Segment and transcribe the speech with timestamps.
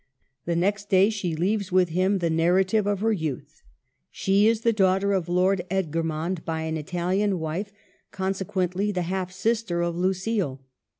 [0.45, 3.61] The next day she leaves with him the narrative of her youth.
[4.09, 7.71] She is the daughter of Lord Ed germond by an Italian wife,
[8.09, 10.65] consequently the half sister of Lucile.